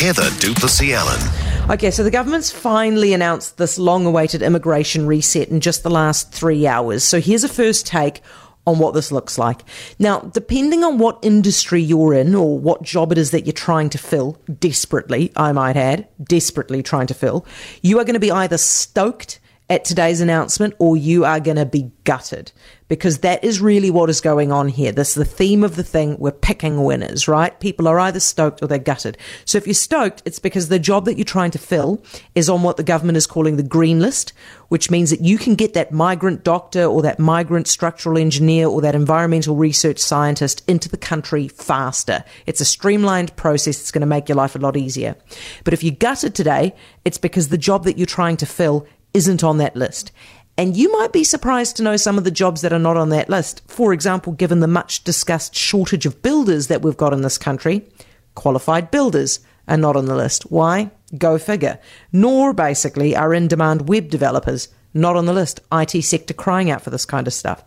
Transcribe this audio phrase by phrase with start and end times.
[0.00, 1.70] Heather du Plessis-Allen.
[1.70, 6.32] Okay, so the government's finally announced this long awaited immigration reset in just the last
[6.32, 7.04] three hours.
[7.04, 8.22] So here's a first take
[8.66, 9.60] on what this looks like.
[9.98, 13.90] Now, depending on what industry you're in or what job it is that you're trying
[13.90, 17.44] to fill, desperately, I might add, desperately trying to fill,
[17.82, 19.38] you are going to be either stoked
[19.70, 22.50] at today's announcement or you are going to be gutted
[22.88, 24.90] because that is really what is going on here.
[24.90, 26.18] This is the theme of the thing.
[26.18, 27.58] We're picking winners, right?
[27.60, 29.16] People are either stoked or they're gutted.
[29.44, 32.02] So if you're stoked, it's because the job that you're trying to fill
[32.34, 34.32] is on what the government is calling the green list,
[34.70, 38.80] which means that you can get that migrant doctor or that migrant structural engineer or
[38.80, 42.24] that environmental research scientist into the country faster.
[42.44, 45.14] It's a streamlined process that's going to make your life a lot easier.
[45.62, 49.44] But if you're gutted today, it's because the job that you're trying to fill isn't
[49.44, 50.12] on that list.
[50.56, 53.08] And you might be surprised to know some of the jobs that are not on
[53.10, 53.62] that list.
[53.66, 57.88] For example, given the much discussed shortage of builders that we've got in this country,
[58.34, 60.50] qualified builders are not on the list.
[60.50, 60.90] Why?
[61.16, 61.78] Go figure.
[62.12, 65.60] Nor basically are in demand web developers not on the list.
[65.72, 67.64] IT sector crying out for this kind of stuff.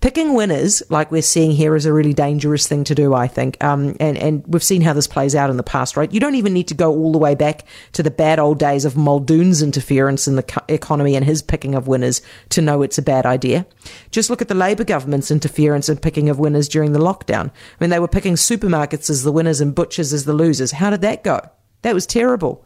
[0.00, 3.62] Picking winners, like we're seeing here, is a really dangerous thing to do, I think.
[3.62, 6.12] Um, and, and we've seen how this plays out in the past, right?
[6.12, 8.84] You don't even need to go all the way back to the bad old days
[8.84, 12.98] of Muldoon's interference in the co- economy and his picking of winners to know it's
[12.98, 13.66] a bad idea.
[14.10, 17.48] Just look at the Labour government's interference in picking of winners during the lockdown.
[17.50, 20.72] I mean, they were picking supermarkets as the winners and butchers as the losers.
[20.72, 21.40] How did that go?
[21.82, 22.64] That was terrible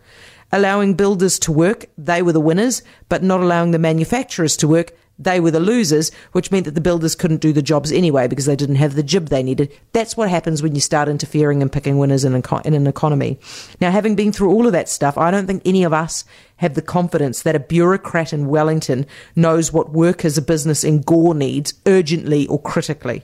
[0.52, 4.92] allowing builders to work, they were the winners, but not allowing the manufacturers to work,
[5.20, 8.46] they were the losers, which meant that the builders couldn't do the jobs anyway because
[8.46, 9.70] they didn't have the jib they needed.
[9.92, 13.38] That's what happens when you start interfering and picking winners in, an economy.
[13.82, 16.24] Now, having been through all of that stuff, I don't think any of us
[16.56, 19.04] have the confidence that a bureaucrat in Wellington
[19.36, 23.22] knows what workers a business in Gore needs urgently or critically.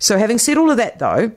[0.00, 1.30] So, having said all of that, though,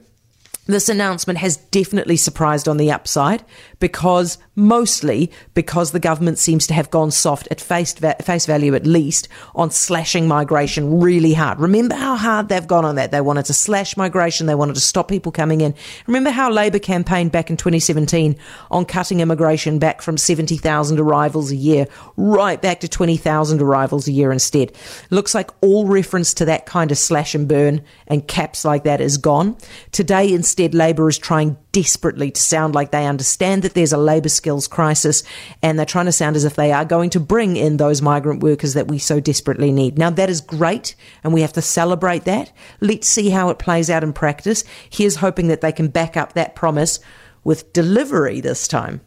[0.66, 3.44] this announcement has definitely surprised on the upside
[3.80, 8.74] because mostly because the government seems to have gone soft at face, va- face value
[8.74, 11.60] at least on slashing migration really hard.
[11.60, 13.12] Remember how hard they've gone on that.
[13.12, 14.48] They wanted to slash migration.
[14.48, 15.76] They wanted to stop people coming in.
[16.08, 18.38] Remember how Labour campaigned back in 2017
[18.72, 24.14] on cutting immigration back from 70,000 arrivals a year right back to 20,000 arrivals a
[24.14, 24.72] year instead.
[25.10, 29.02] Looks like all reference to that kind of slash and burn and caps like that
[29.02, 29.58] is gone.
[29.92, 34.30] Today, instead, Labour is trying desperately to sound like they understand that there's a labour
[34.30, 35.24] skills crisis
[35.62, 38.42] and they're trying to sound as if they are going to bring in those migrant
[38.42, 39.98] workers that we so desperately need.
[39.98, 42.52] Now, that is great and we have to celebrate that.
[42.82, 44.64] Let's see how it plays out in practice.
[44.90, 47.00] Here's hoping that they can back up that promise
[47.44, 49.02] with delivery this time.